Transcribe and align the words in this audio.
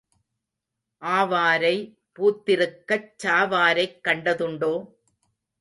ஆவாரை 1.01 1.75
பூத்திருக்கச் 2.19 3.11
சாவாரைக் 3.23 3.99
கண்டதுண்டோ? 4.07 4.73